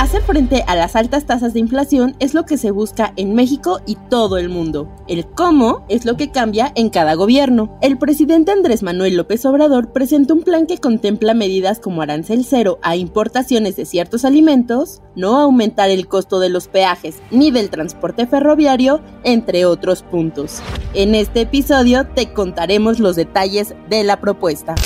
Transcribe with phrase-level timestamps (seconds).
[0.00, 3.82] Hacer frente a las altas tasas de inflación es lo que se busca en México
[3.84, 4.90] y todo el mundo.
[5.08, 7.76] El cómo es lo que cambia en cada gobierno.
[7.82, 12.78] El presidente Andrés Manuel López Obrador presentó un plan que contempla medidas como arancel cero
[12.82, 18.26] a importaciones de ciertos alimentos, no aumentar el costo de los peajes ni del transporte
[18.26, 20.62] ferroviario, entre otros puntos.
[20.94, 24.76] En este episodio te contaremos los detalles de la propuesta.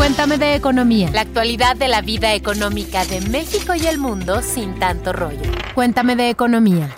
[0.00, 1.10] Cuéntame de economía.
[1.12, 5.42] La actualidad de la vida económica de México y el mundo sin tanto rollo.
[5.74, 6.88] Cuéntame de economía.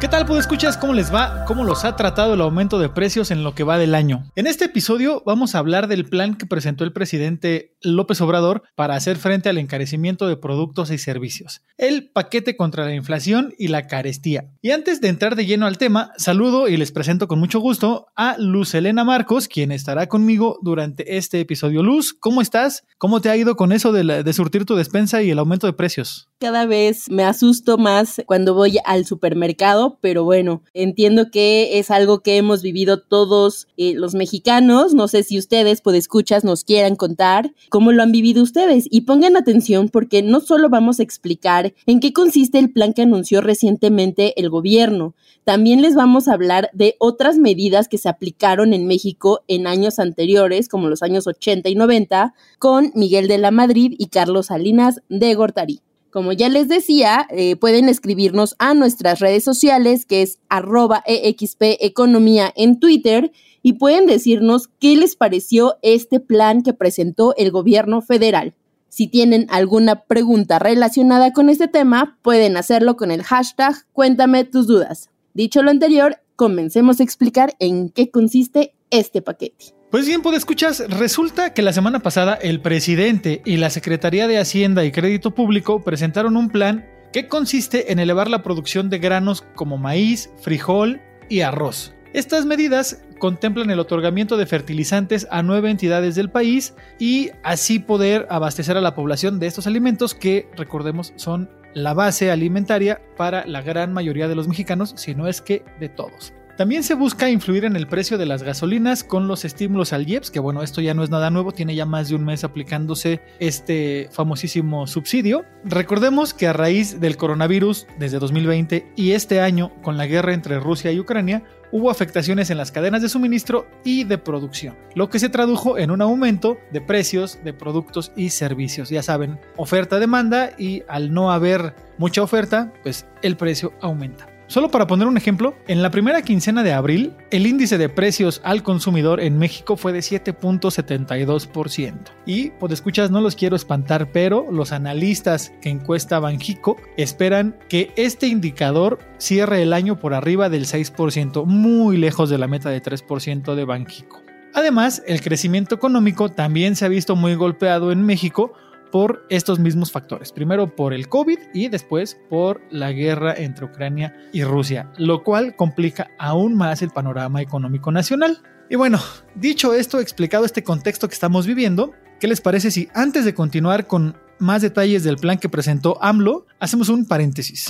[0.00, 0.76] ¿Qué tal, pues escuchas?
[0.76, 1.44] ¿Cómo les va?
[1.46, 4.22] ¿Cómo los ha tratado el aumento de precios en lo que va del año?
[4.36, 8.94] En este episodio vamos a hablar del plan que presentó el presidente López Obrador para
[8.94, 13.86] hacer frente al encarecimiento de productos y servicios, el paquete contra la inflación y la
[13.86, 14.50] carestía.
[14.62, 18.06] Y antes de entrar de lleno al tema, saludo y les presento con mucho gusto
[18.16, 21.82] a Luz Elena Marcos, quien estará conmigo durante este episodio.
[21.82, 22.84] Luz, ¿cómo estás?
[22.98, 25.72] ¿Cómo te ha ido con eso de, de surtir tu despensa y el aumento de
[25.72, 26.28] precios?
[26.38, 32.20] Cada vez me asusto más cuando voy al supermercado, pero bueno, entiendo que es algo
[32.20, 34.94] que hemos vivido todos eh, los mexicanos.
[34.94, 38.86] No sé si ustedes, pues escuchas, nos quieran contar cómo lo han vivido ustedes.
[38.90, 43.02] Y pongan atención porque no solo vamos a explicar en qué consiste el plan que
[43.02, 45.14] anunció recientemente el gobierno,
[45.44, 49.98] también les vamos a hablar de otras medidas que se aplicaron en México en años
[49.98, 55.00] anteriores, como los años 80 y 90, con Miguel de la Madrid y Carlos Salinas
[55.08, 55.80] de Gortari.
[56.10, 61.78] Como ya les decía, eh, pueden escribirnos a nuestras redes sociales, que es arroba EXP
[61.80, 63.30] Economía en Twitter,
[63.62, 68.54] y pueden decirnos qué les pareció este plan que presentó el gobierno federal.
[68.88, 74.66] Si tienen alguna pregunta relacionada con este tema, pueden hacerlo con el hashtag Cuéntame tus
[74.66, 75.10] dudas.
[75.32, 79.74] Dicho lo anterior, comencemos a explicar en qué consiste este paquete.
[79.90, 84.38] Pues bien, pues escuchas, resulta que la semana pasada el presidente y la Secretaría de
[84.38, 89.44] Hacienda y Crédito Público presentaron un plan que consiste en elevar la producción de granos
[89.54, 91.92] como maíz, frijol y arroz.
[92.12, 98.26] Estas medidas contemplan el otorgamiento de fertilizantes a nueve entidades del país y así poder
[98.30, 103.62] abastecer a la población de estos alimentos que, recordemos, son la base alimentaria para la
[103.62, 106.32] gran mayoría de los mexicanos, si no es que de todos.
[106.60, 110.30] También se busca influir en el precio de las gasolinas con los estímulos al IEPS,
[110.30, 113.22] que bueno, esto ya no es nada nuevo, tiene ya más de un mes aplicándose
[113.38, 115.46] este famosísimo subsidio.
[115.64, 120.60] Recordemos que a raíz del coronavirus desde 2020 y este año con la guerra entre
[120.60, 125.18] Rusia y Ucrania, hubo afectaciones en las cadenas de suministro y de producción, lo que
[125.18, 128.90] se tradujo en un aumento de precios de productos y servicios.
[128.90, 134.29] Ya saben, oferta-demanda y al no haber mucha oferta, pues el precio aumenta.
[134.50, 138.40] Solo para poner un ejemplo, en la primera quincena de abril, el índice de precios
[138.42, 141.94] al consumidor en México fue de 7.72%.
[142.26, 147.92] Y, por escuchas, no los quiero espantar, pero los analistas que encuesta Banjico esperan que
[147.94, 152.82] este indicador cierre el año por arriba del 6%, muy lejos de la meta de
[152.82, 154.20] 3% de Banjico.
[154.52, 158.52] Además, el crecimiento económico también se ha visto muy golpeado en México
[158.90, 160.32] por estos mismos factores.
[160.32, 165.56] Primero por el COVID y después por la guerra entre Ucrania y Rusia, lo cual
[165.56, 168.42] complica aún más el panorama económico nacional.
[168.68, 169.00] Y bueno,
[169.34, 173.86] dicho esto, explicado este contexto que estamos viviendo, ¿qué les parece si antes de continuar
[173.86, 177.68] con más detalles del plan que presentó AMLO, hacemos un paréntesis?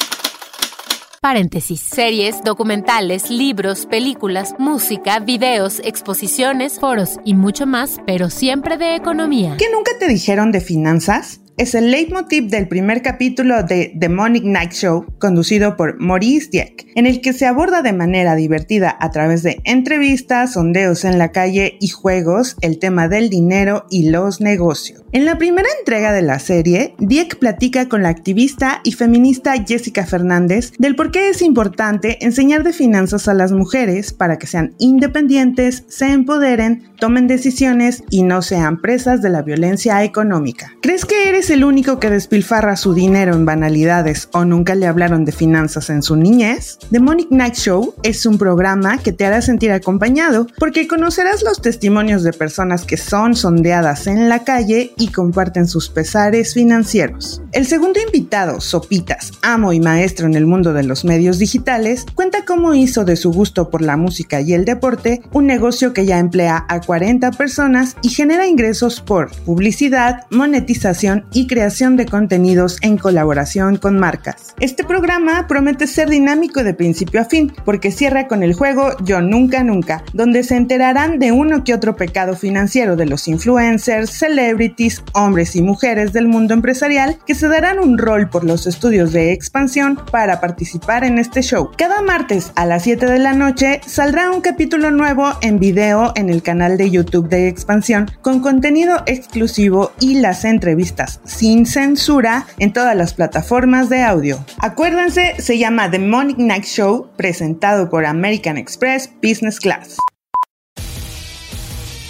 [1.23, 1.83] Paréntesis.
[1.83, 9.59] Series, documentales, libros, películas, música, videos, exposiciones, foros y mucho más, pero siempre de economía.
[9.59, 11.43] ¿Qué nunca te dijeron de finanzas?
[11.61, 16.87] Es el leitmotiv del primer capítulo de The Demonic Night Show, conducido por Maurice Dieck,
[16.95, 21.33] en el que se aborda de manera divertida a través de entrevistas, sondeos en la
[21.33, 25.05] calle y juegos el tema del dinero y los negocios.
[25.13, 30.07] En la primera entrega de la serie, Dieck platica con la activista y feminista Jessica
[30.07, 34.73] Fernández del por qué es importante enseñar de finanzas a las mujeres para que sean
[34.79, 40.73] independientes, se empoderen, tomen decisiones y no sean presas de la violencia económica.
[40.81, 45.25] ¿Crees que eres el único que despilfarra su dinero en banalidades o nunca le hablaron
[45.25, 46.79] de finanzas en su niñez?
[46.91, 51.61] The Monic Night Show es un programa que te hará sentir acompañado porque conocerás los
[51.61, 57.43] testimonios de personas que son sondeadas en la calle y comparten sus pesares financieros.
[57.53, 62.45] El segundo invitado, Sopitas, amo y maestro en el mundo de los medios digitales, cuenta
[62.45, 66.19] cómo hizo de su gusto por la música y el deporte un negocio que ya
[66.19, 72.97] emplea a 40 personas y genera ingresos por publicidad, monetización y creación de contenidos en
[72.97, 74.55] colaboración con marcas.
[74.61, 79.21] Este programa promete ser dinámico de principio a fin, porque cierra con el juego Yo
[79.21, 85.03] Nunca Nunca, donde se enterarán de uno que otro pecado financiero de los influencers, celebrities,
[85.15, 89.33] hombres y mujeres del mundo empresarial que se darán un rol por los estudios de
[89.33, 91.71] expansión para participar en este show.
[91.77, 96.31] Cada martes a las 7 de la noche saldrá un capítulo nuevo en video en
[96.31, 102.73] el canal de YouTube de expansión con contenido exclusivo y las entrevistas sin censura en
[102.73, 104.45] todas las plataformas de audio.
[104.59, 109.97] Acuérdense, se llama The Morning Night Show presentado por American Express Business Class.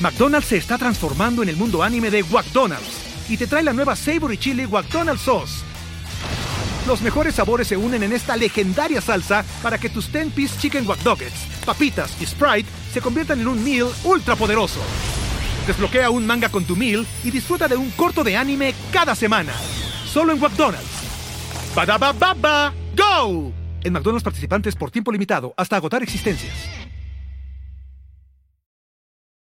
[0.01, 3.95] McDonald's se está transformando en el mundo anime de McDonald's y te trae la nueva
[3.95, 5.63] Savory Chili McDonald's Sauce.
[6.87, 11.01] Los mejores sabores se unen en esta legendaria salsa para que tus 10-piece chicken wack
[11.65, 14.81] papitas y Sprite se conviertan en un meal ultra poderoso.
[15.67, 19.53] Desbloquea un manga con tu meal y disfruta de un corto de anime cada semana.
[20.07, 20.87] Solo en McDonald's.
[21.75, 23.53] baba ¡Go!
[23.85, 26.53] En McDonald's participantes por tiempo limitado hasta agotar existencias.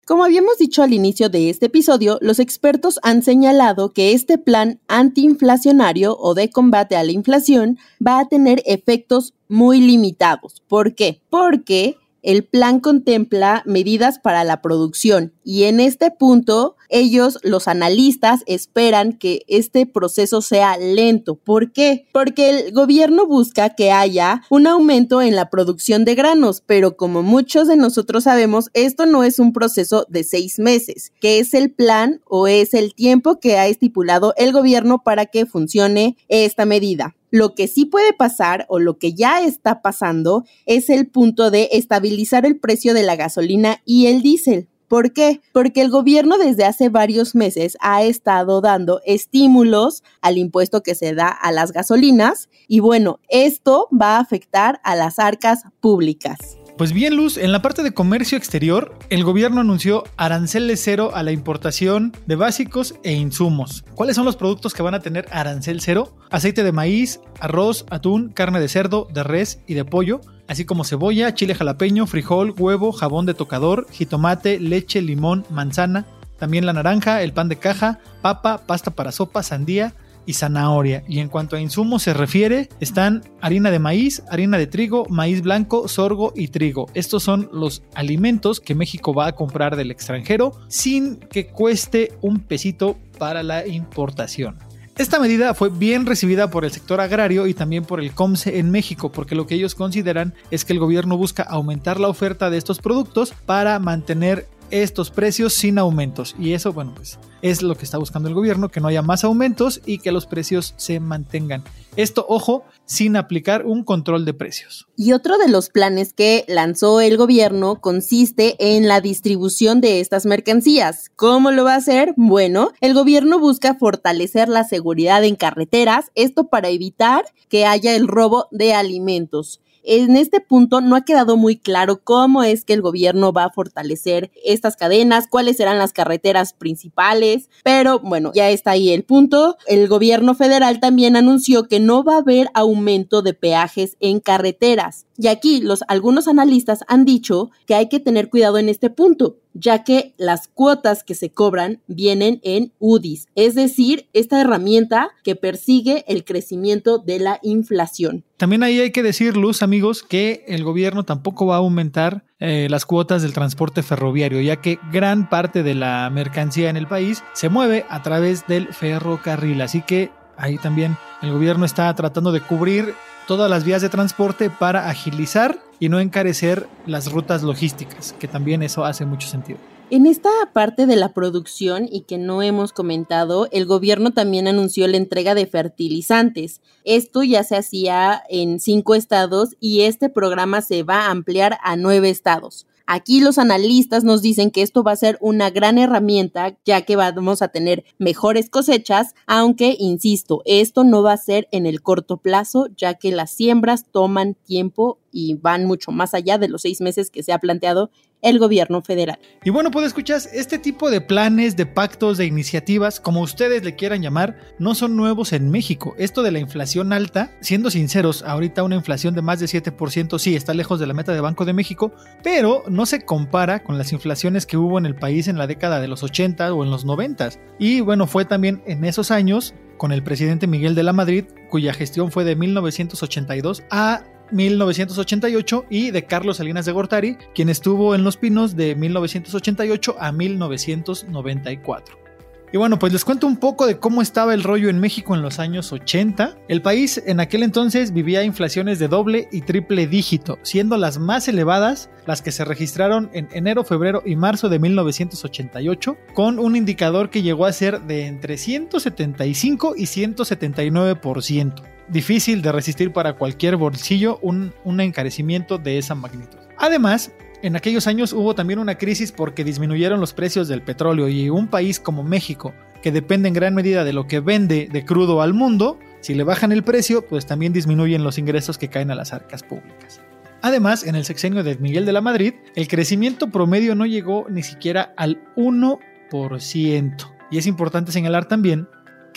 [0.08, 4.80] Como habíamos dicho al inicio de este episodio, los expertos han señalado que este plan
[4.88, 10.64] antiinflacionario o de combate a la inflación va a tener efectos muy limitados.
[10.70, 11.22] ¿Por qué?
[11.30, 18.44] Porque el plan contempla medidas para la producción y en este punto ellos, los analistas,
[18.48, 21.36] esperan que este proceso sea lento.
[21.36, 22.06] ¿Por qué?
[22.12, 27.24] Porque el gobierno busca que haya un aumento en la producción de granos, pero como
[27.24, 31.72] muchos de nosotros sabemos, esto no es un proceso de seis meses, que es el
[31.72, 37.16] plan o es el tiempo que ha estipulado el gobierno para que funcione esta medida.
[37.30, 41.70] Lo que sí puede pasar o lo que ya está pasando es el punto de
[41.74, 44.68] estabilizar el precio de la gasolina y el diésel.
[44.88, 45.42] ¿Por qué?
[45.52, 51.14] Porque el gobierno desde hace varios meses ha estado dando estímulos al impuesto que se
[51.14, 56.57] da a las gasolinas y bueno, esto va a afectar a las arcas públicas.
[56.78, 61.24] Pues bien, Luz, en la parte de comercio exterior, el gobierno anunció aranceles cero a
[61.24, 63.84] la importación de básicos e insumos.
[63.96, 66.16] ¿Cuáles son los productos que van a tener arancel cero?
[66.30, 70.84] Aceite de maíz, arroz, atún, carne de cerdo, de res y de pollo, así como
[70.84, 76.06] cebolla, chile jalapeño, frijol, huevo, jabón de tocador, jitomate, leche, limón, manzana,
[76.38, 79.96] también la naranja, el pan de caja, papa, pasta para sopa, sandía,
[80.28, 81.04] y zanahoria.
[81.08, 85.42] Y en cuanto a insumos se refiere, están harina de maíz, harina de trigo, maíz
[85.42, 86.88] blanco, sorgo y trigo.
[86.94, 92.42] Estos son los alimentos que México va a comprar del extranjero sin que cueste un
[92.42, 94.60] pesito para la importación.
[94.98, 98.72] Esta medida fue bien recibida por el sector agrario y también por el COMSE en
[98.72, 102.58] México, porque lo que ellos consideran es que el gobierno busca aumentar la oferta de
[102.58, 106.36] estos productos para mantener estos precios sin aumentos.
[106.40, 109.24] Y eso, bueno, pues es lo que está buscando el gobierno, que no haya más
[109.24, 111.64] aumentos y que los precios se mantengan.
[111.96, 114.88] Esto, ojo, sin aplicar un control de precios.
[114.96, 120.26] Y otro de los planes que lanzó el gobierno consiste en la distribución de estas
[120.26, 121.12] mercancías.
[121.16, 122.14] ¿Cómo lo va a hacer?
[122.18, 128.08] Bueno, el gobierno busca fortalecer la seguridad en carreteras, esto para evitar que haya el
[128.08, 129.62] robo de alimentos.
[129.90, 133.52] En este punto no ha quedado muy claro cómo es que el gobierno va a
[133.52, 139.56] fortalecer estas cadenas, cuáles serán las carreteras principales, pero bueno, ya está ahí el punto.
[139.66, 145.06] El gobierno federal también anunció que no va a haber aumento de peajes en carreteras.
[145.18, 149.38] Y aquí los algunos analistas han dicho que hay que tener cuidado en este punto
[149.60, 155.36] ya que las cuotas que se cobran vienen en UDIs, es decir, esta herramienta que
[155.36, 158.24] persigue el crecimiento de la inflación.
[158.38, 162.68] También ahí hay que decir, Luz, amigos, que el gobierno tampoco va a aumentar eh,
[162.70, 167.24] las cuotas del transporte ferroviario, ya que gran parte de la mercancía en el país
[167.34, 169.62] se mueve a través del ferrocarril.
[169.62, 172.94] Así que ahí también el gobierno está tratando de cubrir
[173.28, 178.64] todas las vías de transporte para agilizar y no encarecer las rutas logísticas, que también
[178.64, 179.60] eso hace mucho sentido.
[179.90, 184.86] En esta parte de la producción y que no hemos comentado, el gobierno también anunció
[184.88, 186.62] la entrega de fertilizantes.
[186.84, 191.78] Esto ya se hacía en cinco estados y este programa se va a ampliar a
[191.78, 192.66] nueve estados.
[192.90, 196.96] Aquí los analistas nos dicen que esto va a ser una gran herramienta ya que
[196.96, 202.16] vamos a tener mejores cosechas, aunque, insisto, esto no va a ser en el corto
[202.16, 206.80] plazo ya que las siembras toman tiempo y van mucho más allá de los seis
[206.80, 207.90] meses que se ha planteado
[208.22, 209.18] el gobierno federal.
[209.44, 213.76] Y bueno, pues escuchas, este tipo de planes, de pactos, de iniciativas, como ustedes le
[213.76, 215.96] quieran llamar, no son nuevos en México.
[215.98, 220.36] Esto de la inflación alta, siendo sinceros, ahorita una inflación de más de 7% sí
[220.36, 221.92] está lejos de la meta de Banco de México,
[222.24, 225.80] pero no se compara con las inflaciones que hubo en el país en la década
[225.80, 227.30] de los 80 o en los 90.
[227.58, 231.74] Y bueno, fue también en esos años con el presidente Miguel de la Madrid, cuya
[231.74, 238.04] gestión fue de 1982 a 1988 y de Carlos Salinas de Gortari, quien estuvo en
[238.04, 242.08] Los Pinos de 1988 a 1994.
[242.54, 245.22] Y bueno, pues les cuento un poco de cómo estaba el rollo en México en
[245.22, 246.38] los años 80.
[246.48, 251.28] El país en aquel entonces vivía inflaciones de doble y triple dígito, siendo las más
[251.28, 257.10] elevadas las que se registraron en enero, febrero y marzo de 1988, con un indicador
[257.10, 264.20] que llegó a ser de entre 175 y 179% difícil de resistir para cualquier bolsillo
[264.22, 266.40] un, encarecimiento de esa magnitud.
[266.58, 271.30] Además, en aquellos años hubo también una crisis porque disminuyeron los precios del petróleo y
[271.30, 275.22] un país como México, que depende en gran medida de lo que vende de crudo
[275.22, 278.96] al mundo, si le bajan el precio, pues también disminuyen los ingresos que caen a
[278.96, 280.02] las arcas públicas.
[280.42, 284.44] Además, en el sexenio de Miguel de la Madrid, el crecimiento promedio no llegó ni
[284.44, 287.18] siquiera al 1%.
[287.30, 288.68] Y es importante señalar también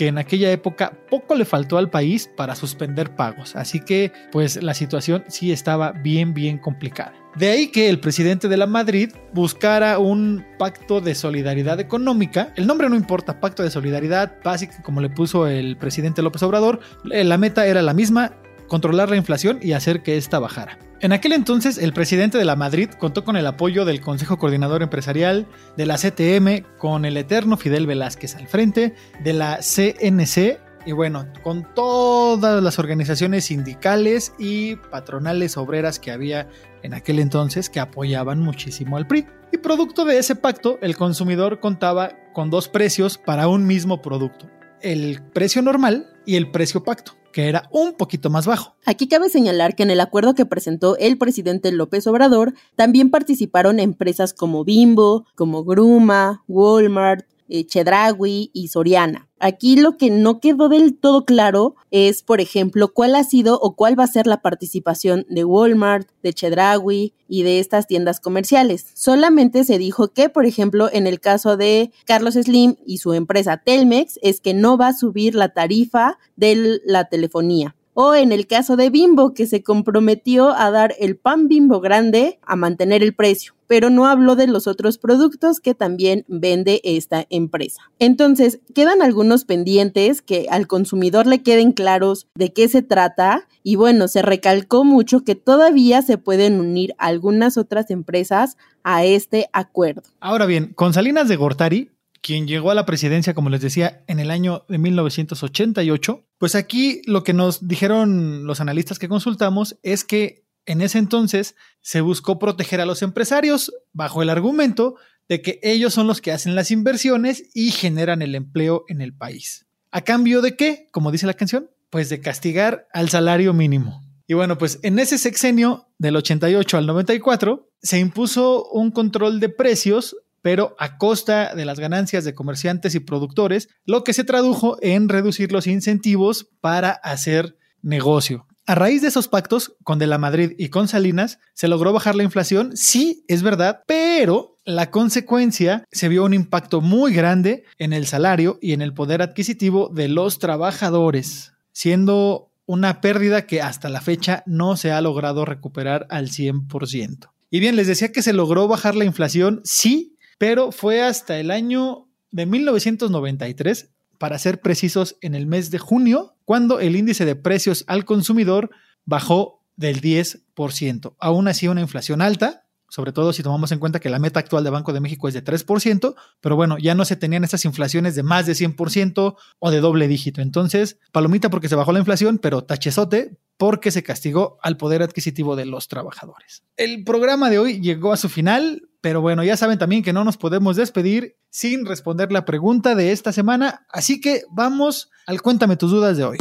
[0.01, 4.63] que en aquella época poco le faltó al país para suspender pagos, así que pues
[4.63, 7.13] la situación sí estaba bien bien complicada.
[7.37, 12.51] De ahí que el presidente de la Madrid buscara un pacto de solidaridad económica.
[12.57, 16.81] El nombre no importa, pacto de solidaridad, básico como le puso el presidente López Obrador.
[17.11, 18.33] Eh, la meta era la misma,
[18.71, 20.79] controlar la inflación y hacer que ésta bajara.
[21.01, 24.83] En aquel entonces, el presidente de la Madrid contó con el apoyo del Consejo Coordinador
[24.83, 25.47] Empresarial,
[25.77, 31.27] de la CTM, con el eterno Fidel Velázquez al frente, de la CNC y bueno,
[31.43, 36.49] con todas las organizaciones sindicales y patronales obreras que había
[36.83, 39.27] en aquel entonces que apoyaban muchísimo al PRI.
[39.53, 44.49] Y producto de ese pacto, el consumidor contaba con dos precios para un mismo producto,
[44.81, 48.75] el precio normal y el precio pacto que era un poquito más bajo.
[48.85, 53.81] Aquí cabe señalar que en el acuerdo que presentó el presidente López Obrador también participaron
[53.81, 59.29] empresas como Bimbo, como Gruma, Walmart, eh, Chedraui y Soriana.
[59.39, 63.75] Aquí lo que no quedó del todo claro es, por ejemplo, cuál ha sido o
[63.75, 68.87] cuál va a ser la participación de Walmart, de Chedraui y de estas tiendas comerciales.
[68.95, 73.57] Solamente se dijo que, por ejemplo, en el caso de Carlos Slim y su empresa
[73.57, 77.75] Telmex, es que no va a subir la tarifa de la telefonía.
[77.95, 82.39] O en el caso de Bimbo, que se comprometió a dar el pan Bimbo grande
[82.43, 87.27] a mantener el precio, pero no habló de los otros productos que también vende esta
[87.31, 87.83] empresa.
[87.99, 93.77] Entonces, quedan algunos pendientes que al consumidor le queden claros de qué se trata y
[93.77, 100.03] bueno, se recalcó mucho que todavía se pueden unir algunas otras empresas a este acuerdo.
[100.21, 101.91] Ahora bien, con Salinas de Gortari
[102.23, 107.03] quien llegó a la presidencia, como les decía, en el año de 1988, pues aquí
[107.07, 112.39] lo que nos dijeron los analistas que consultamos es que en ese entonces se buscó
[112.39, 114.97] proteger a los empresarios bajo el argumento
[115.29, 119.17] de que ellos son los que hacen las inversiones y generan el empleo en el
[119.17, 119.67] país.
[119.91, 120.89] ¿A cambio de qué?
[120.93, 124.03] Como dice la canción, pues de castigar al salario mínimo.
[124.27, 129.49] Y bueno, pues en ese sexenio del 88 al 94 se impuso un control de
[129.49, 134.79] precios pero a costa de las ganancias de comerciantes y productores, lo que se tradujo
[134.81, 138.47] en reducir los incentivos para hacer negocio.
[138.67, 142.15] A raíz de esos pactos con De la Madrid y con Salinas, se logró bajar
[142.15, 147.93] la inflación, sí, es verdad, pero la consecuencia se vio un impacto muy grande en
[147.93, 153.89] el salario y en el poder adquisitivo de los trabajadores, siendo una pérdida que hasta
[153.89, 157.31] la fecha no se ha logrado recuperar al 100%.
[157.51, 160.10] Y bien, les decía que se logró bajar la inflación, sí,
[160.41, 166.35] pero fue hasta el año de 1993, para ser precisos, en el mes de junio,
[166.47, 168.71] cuando el índice de precios al consumidor
[169.05, 171.15] bajó del 10%.
[171.21, 174.65] Aún así, una inflación alta, sobre todo si tomamos en cuenta que la meta actual
[174.65, 178.15] de Banco de México es de 3%, pero bueno, ya no se tenían estas inflaciones
[178.15, 180.41] de más de 100% o de doble dígito.
[180.41, 185.55] Entonces, palomita porque se bajó la inflación, pero tachezote porque se castigó al poder adquisitivo
[185.55, 186.65] de los trabajadores.
[186.79, 190.25] El programa de hoy llegó a su final, pero bueno, ya saben también que no
[190.25, 195.77] nos podemos despedir sin responder la pregunta de esta semana, así que vamos al cuéntame
[195.77, 196.39] tus dudas de hoy.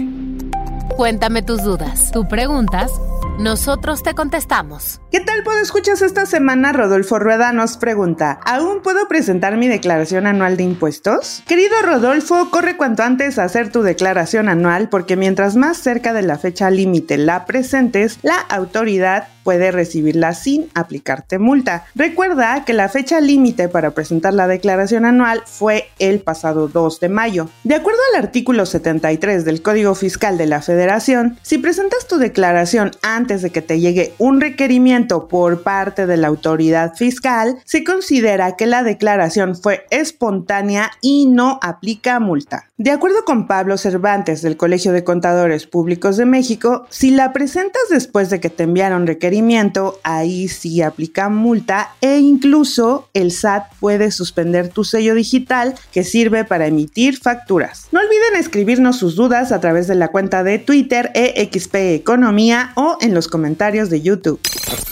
[0.95, 2.11] Cuéntame tus dudas.
[2.11, 2.91] Tú preguntas,
[3.39, 4.99] nosotros te contestamos.
[5.11, 6.73] ¿Qué tal, puedo escuchas esta semana?
[6.73, 11.41] Rodolfo Rueda nos pregunta, ¿aún puedo presentar mi declaración anual de impuestos?
[11.47, 16.23] Querido Rodolfo, corre cuanto antes a hacer tu declaración anual porque mientras más cerca de
[16.23, 21.87] la fecha límite la presentes, la autoridad puede recibirla sin aplicarte multa.
[21.95, 27.09] Recuerda que la fecha límite para presentar la declaración anual fue el pasado 2 de
[27.09, 27.49] mayo.
[27.63, 32.91] De acuerdo al artículo 73 del Código Fiscal de la Federación, si presentas tu declaración
[33.01, 38.55] antes de que te llegue un requerimiento por parte de la autoridad fiscal, se considera
[38.55, 42.68] que la declaración fue espontánea y no aplica multa.
[42.79, 47.81] De acuerdo con Pablo Cervantes del Colegio de Contadores Públicos de México, si la presentas
[47.89, 54.11] después de que te enviaron requerimiento, ahí sí aplica multa e incluso el SAT puede
[54.11, 57.89] suspender tu sello digital que sirve para emitir facturas.
[57.91, 62.97] No olviden escribirnos sus dudas a través de la cuenta de Twitter EXP Economía o
[63.01, 64.39] en los comentarios de YouTube.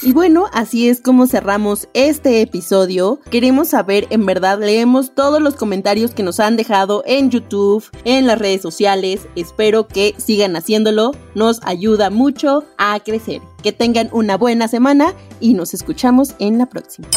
[0.01, 3.19] Y bueno, así es como cerramos este episodio.
[3.29, 8.27] Queremos saber, en verdad, leemos todos los comentarios que nos han dejado en YouTube, en
[8.27, 9.27] las redes sociales.
[9.35, 11.11] Espero que sigan haciéndolo.
[11.35, 13.41] Nos ayuda mucho a crecer.
[13.63, 17.07] Que tengan una buena semana y nos escuchamos en la próxima.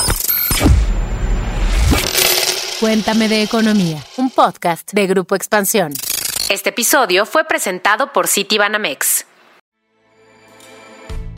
[2.80, 5.92] Cuéntame de Economía, un podcast de Grupo Expansión.
[6.48, 9.26] Este episodio fue presentado por Citibanamex.